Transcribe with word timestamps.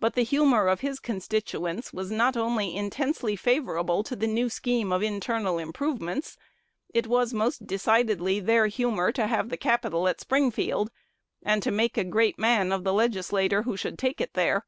But 0.00 0.14
the 0.16 0.24
"humor" 0.24 0.66
of 0.66 0.80
his 0.80 0.98
constituents 0.98 1.92
was 1.92 2.10
not 2.10 2.36
only 2.36 2.74
intensely 2.74 3.36
favorable 3.36 4.02
to 4.02 4.16
the 4.16 4.26
new 4.26 4.48
scheme 4.50 4.90
of 4.92 5.00
internal 5.00 5.58
improvements: 5.58 6.36
it 6.92 7.06
was 7.06 7.32
most 7.32 7.64
decidedly 7.64 8.40
their 8.40 8.66
"humor" 8.66 9.12
to 9.12 9.28
have 9.28 9.50
the 9.50 9.56
capital 9.56 10.08
at 10.08 10.20
Springfield, 10.20 10.90
and 11.40 11.62
to 11.62 11.70
make 11.70 11.96
a 11.96 12.02
great 12.02 12.36
man 12.36 12.72
of 12.72 12.82
the 12.82 12.92
legislator 12.92 13.62
who 13.62 13.76
should 13.76 13.96
take 13.96 14.20
it 14.20 14.32
there. 14.34 14.64